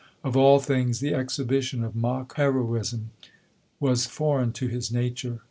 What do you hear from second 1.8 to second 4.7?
of mock heroism was foreign to